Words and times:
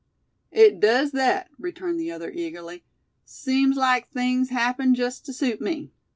"It 0.49 0.79
does 0.79 1.11
thet," 1.11 1.51
returned 1.59 1.99
the 1.99 2.11
other, 2.11 2.31
eagerly. 2.31 2.83
"Seems 3.23 3.77
like 3.77 4.09
things 4.09 4.49
happened 4.49 4.95
jest 4.95 5.27
tew 5.27 5.31
suit 5.31 5.61
me. 5.61 5.91